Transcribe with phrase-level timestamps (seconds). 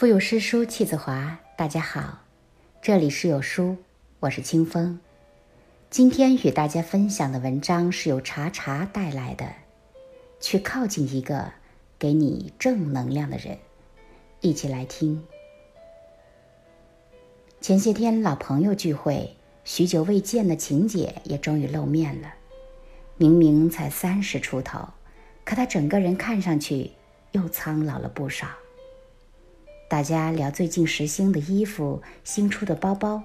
[0.00, 2.20] 腹有诗书气自华，大家好，
[2.80, 3.76] 这里是有书，
[4.20, 4.98] 我是清风。
[5.90, 9.46] 今天与大家分享的文章是由茶茶带来的，
[10.40, 11.52] 去靠近一个
[11.98, 13.58] 给你正能量的人，
[14.40, 15.22] 一起来听。
[17.60, 19.36] 前些天老朋友聚会，
[19.66, 22.32] 许久未见的晴姐也终于露面了。
[23.18, 24.78] 明明才三十出头，
[25.44, 26.90] 可她整个人看上去
[27.32, 28.48] 又苍老了不少。
[29.90, 33.24] 大家聊最近时兴的衣服、新出的包包、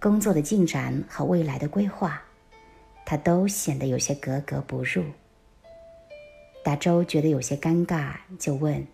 [0.00, 2.22] 工作的进展和未来的规划，
[3.04, 5.04] 他都显得有些格格不入。
[6.64, 8.86] 大周觉得有些尴尬，就问：“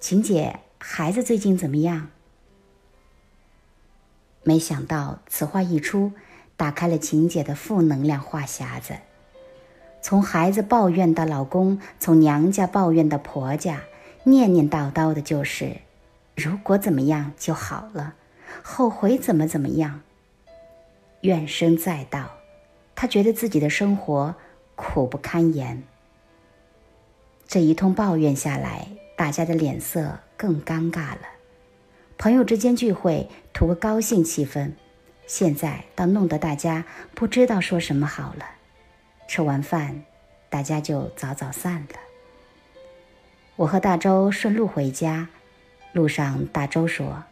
[0.00, 2.08] 晴姐，孩子最近怎么样？”
[4.42, 6.10] 没想到此话一出，
[6.56, 8.96] 打开了晴姐的负能量话匣子，
[10.02, 13.82] 从孩子抱怨到老公，从娘家抱怨到婆家，
[14.24, 15.76] 念念叨叨的就是。
[16.38, 18.14] 如果怎么样就好了，
[18.62, 20.02] 后悔怎么怎么样。
[21.22, 22.30] 怨声载道，
[22.94, 24.36] 他觉得自己的生活
[24.76, 25.82] 苦不堪言。
[27.48, 28.86] 这一通抱怨下来，
[29.16, 31.22] 大家的脸色更尴尬了。
[32.16, 34.70] 朋友之间聚会图个高兴气氛，
[35.26, 36.84] 现在倒弄得大家
[37.16, 38.44] 不知道说什么好了。
[39.26, 40.04] 吃完饭，
[40.48, 41.98] 大家就早早散了。
[43.56, 45.28] 我和大周顺路回家。
[45.92, 47.24] 路上，大周说：“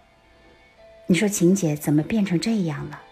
[1.07, 3.03] 你说晴姐怎么变成这样了？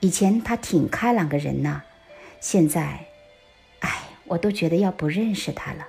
[0.00, 1.82] 以前她挺开朗个人呢，
[2.40, 3.06] 现在，
[3.80, 5.86] 哎，我都觉得要不认识她了。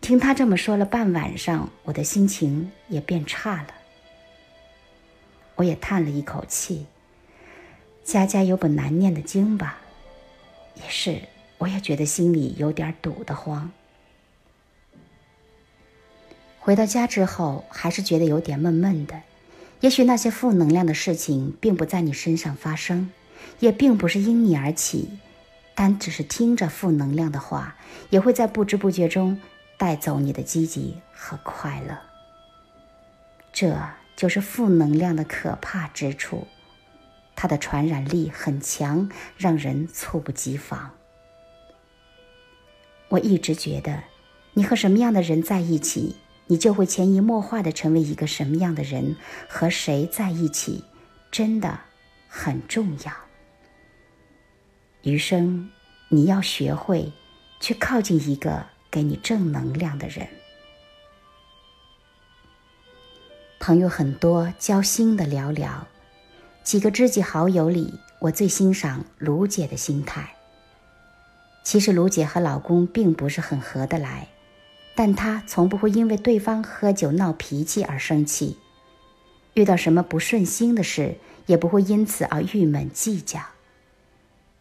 [0.00, 3.68] 听她这么说了半晚上，我的心情也变差了。
[5.56, 6.86] 我也叹了一口气。
[8.02, 9.78] 家家有本难念的经吧，
[10.74, 11.22] 也是，
[11.58, 13.70] 我也觉得心里有点堵得慌。”
[16.64, 19.20] 回到家之后，还是觉得有点闷闷的。
[19.80, 23.12] 也许那些负能量的事情并不在你身上发生，
[23.58, 25.10] 也并不是因你而起，
[25.74, 27.76] 但只是听着负能量的话，
[28.08, 29.38] 也会在不知不觉中
[29.76, 31.98] 带走你的积极和快乐。
[33.52, 33.78] 这
[34.16, 36.46] 就是负能量的可怕之处，
[37.36, 40.92] 它的传染力很强，让人猝不及防。
[43.08, 44.04] 我一直觉得，
[44.54, 46.16] 你和什么样的人在一起。
[46.46, 49.16] 你就会潜移默化的成为一个什么样的人，
[49.48, 50.84] 和谁在一起，
[51.30, 51.80] 真的
[52.28, 53.12] 很重要。
[55.02, 55.70] 余生，
[56.08, 57.12] 你要学会
[57.60, 60.28] 去靠近一个给你正能量的人。
[63.58, 65.70] 朋友很多，交心的寥寥，
[66.62, 70.34] 几个知己好友里，我最欣赏卢姐的心态。
[71.62, 74.28] 其实卢姐和老公并不是很合得来。
[74.94, 78.58] 但他从不会因为对方喝酒闹脾气而生气，
[79.54, 81.16] 遇到什么不顺心的事，
[81.46, 83.40] 也不会因此而郁闷计较。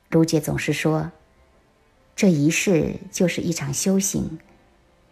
[0.09, 1.11] 卢姐总是说
[2.15, 4.39] ：“这一世就是一场修行，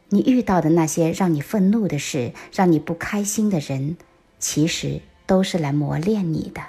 [0.09, 3.97] 你遇到的那些让你愤怒的事，让你不开心的人，
[4.39, 6.61] 其实都是来磨练你的。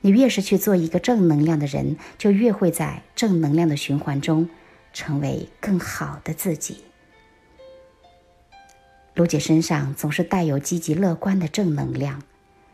[0.00, 4.48] 你越是去做一个正能量的人，就越会在正能量的循环中，
[4.92, 6.84] 成为更好的自己。”
[9.18, 12.22] 卢姐身上总是带有积极乐观的正能量，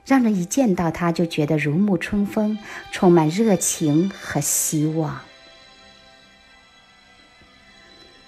[0.04, 2.58] 让人一见到她就觉得如沐春风，
[2.92, 5.22] 充满热情和希望。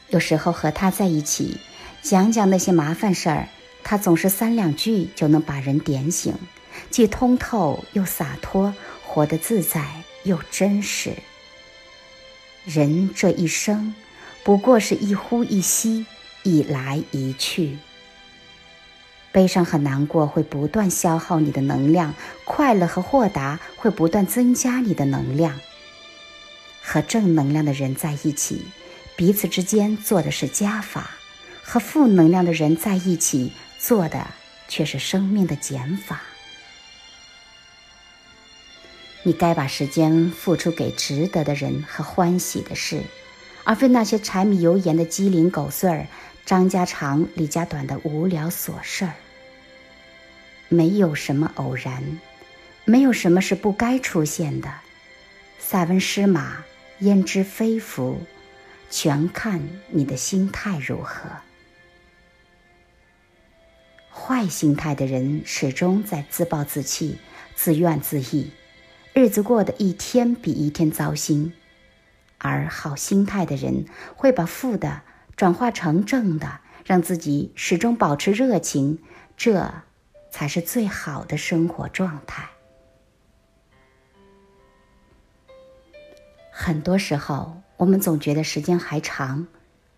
[0.08, 1.58] 有时候和她在一起，
[2.00, 3.48] 讲讲那些麻烦事儿，
[3.84, 6.32] 她总是三两句就能把人点醒，
[6.88, 8.72] 既通透又洒脱，
[9.04, 9.84] 活得自在
[10.24, 11.12] 又真实。
[12.64, 13.94] 人这一生，
[14.42, 16.06] 不过是一呼一吸，
[16.44, 17.76] 一来一去。
[19.36, 22.14] 悲伤和难过会不断消耗你的能量，
[22.46, 25.60] 快乐和豁达会不断增加你的能量。
[26.80, 28.64] 和正能量的人在一起，
[29.14, 31.02] 彼此之间做的是加法；
[31.62, 34.26] 和负能量的人在一起，做的
[34.68, 36.22] 却是生命的减法。
[39.22, 43.02] 你该把时间付出给值得的人和欢喜的事，
[43.64, 46.06] 而非那些柴米油盐的鸡零狗碎儿、
[46.46, 49.12] 张家长李家短的无聊琐事儿。
[50.68, 52.20] 没有什么偶然，
[52.84, 54.72] 没有什么是不该出现的。
[55.58, 56.64] 塞翁失马，
[57.00, 58.20] 焉知非福？
[58.88, 59.60] 全看
[59.90, 61.28] 你的心态如何。
[64.10, 67.18] 坏心态的人始终在自暴自弃、
[67.54, 68.50] 自怨自艾，
[69.12, 71.52] 日子过得一天比一天糟心；
[72.38, 75.02] 而好心态的人会把负的
[75.36, 79.00] 转化成正的，让自己始终保持热情。
[79.36, 79.72] 这
[80.36, 82.46] 才是最好的生活状态。
[86.50, 89.46] 很多时候，我们总觉得时间还长，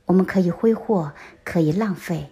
[0.05, 1.12] 我们可以挥霍，
[1.43, 2.29] 可以浪费，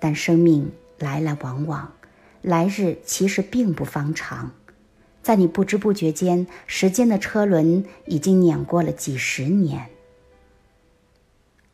[0.00, 1.92] 但生命来来往往，
[2.40, 4.52] 来日其实并不方长。
[5.22, 9.82] 在你不知不觉间，时间的车轮已经碾过了几十年。《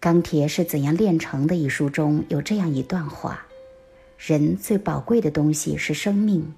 [0.00, 3.47] 钢铁是怎样炼成的》一书中有这样一段话：
[4.26, 6.55] 人最宝贵的东西是生命，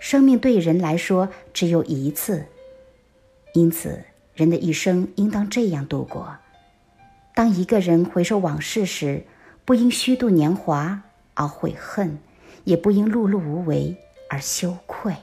[0.00, 2.46] 生命对人来说只有一次，
[3.52, 4.02] 因此
[4.34, 6.38] 人的一生应当这样度过：
[7.34, 9.24] 当一个人回首往事时，
[9.66, 11.02] 不因虚度年华
[11.34, 12.18] 而悔恨，
[12.64, 13.94] 也不因碌碌无为
[14.30, 15.14] 而羞愧。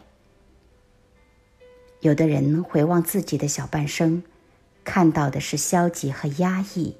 [2.01, 4.21] 有的人回望自己的小半生，
[4.83, 6.93] 看到的是消极和压抑；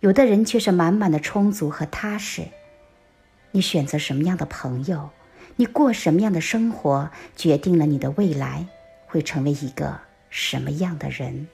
[0.00, 2.44] 有的人却是满满的充足和踏实。
[3.52, 5.10] 你选择什么样的朋友，
[5.56, 8.66] 你过什么样的生活，决定了你的未来
[9.06, 11.48] 会成为一个什么样的人。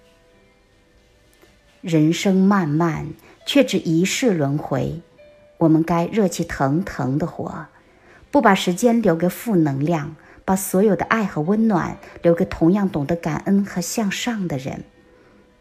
[1.80, 3.08] 人生漫漫，
[3.46, 5.00] 却只一世轮回，
[5.58, 7.66] 我们该热气腾腾的活，
[8.30, 10.16] 不把时间留给负能量。
[10.46, 14.84] 把所有的爱和温暖留给同样懂得感恩和向上的人，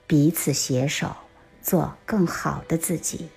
[0.05, 1.15] 彼此携手，
[1.59, 3.29] 做更好的自己。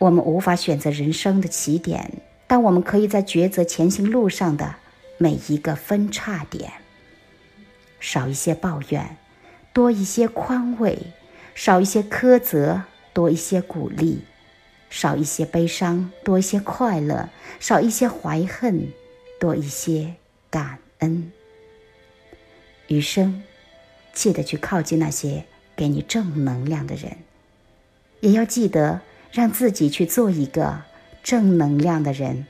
[0.00, 2.10] 我们无法选择人生的起点，
[2.46, 4.76] 但我们可以在抉择前行路上的
[5.18, 6.72] 每一个分叉点。
[8.00, 9.18] 少一些抱怨，
[9.74, 10.96] 多一些宽慰；
[11.54, 12.82] 少一些苛责，
[13.12, 14.20] 多一些鼓励；
[14.88, 17.28] 少一些悲伤，多一些快乐；
[17.60, 18.88] 少一些怀恨。
[19.38, 20.16] 多一些
[20.50, 21.32] 感恩，
[22.88, 23.42] 余生
[24.12, 27.16] 记得去靠近那些给你正能量的人，
[28.20, 29.00] 也要记得
[29.32, 30.82] 让自己去做一个
[31.22, 32.46] 正能量的人。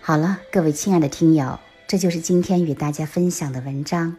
[0.00, 4.16] 好了，各位亲爱的听友，这就是今天与大家分享的文章。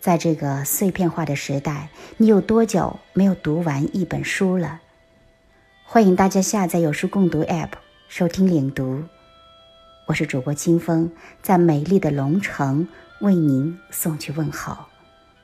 [0.00, 4.80] 在这个碎片化的时代，你有多久没有读完一本书了？
[5.84, 7.70] 欢迎大家下载有书共读 App
[8.08, 9.04] 收听领读，
[10.06, 12.88] 我是主播清风，在美丽的龙城
[13.20, 14.76] 为您送去问候，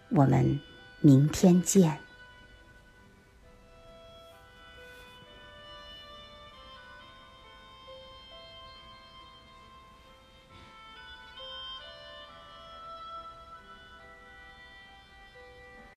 [0.08, 0.58] 我们
[1.00, 2.07] 明天见。